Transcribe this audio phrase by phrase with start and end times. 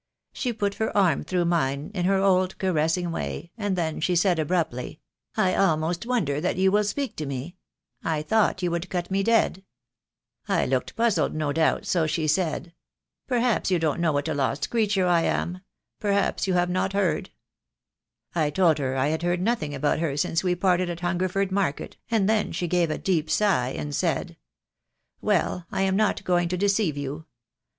[0.33, 4.39] She put her arm through mine in her old caressing way, and then she said,
[4.39, 4.99] abruptly,
[5.37, 7.55] 'I almost wonder that you will speak to me.
[8.03, 9.63] I thought you would cut me dead.'
[10.47, 12.73] I looked puzzled, no doubt; so she said,
[13.27, 14.41] 'Perhaps you don't know 200 THE DAY WILL COME.
[14.41, 15.61] what a lost creature I am.
[15.99, 17.29] Perhaps you have not heard/
[18.33, 21.97] I told her I had heard nothing about her since we parted at Hungerford Market,
[22.09, 24.35] and then she gave a deep sigh, and said,
[25.21, 27.25] 'Well, I am not going to deceive you.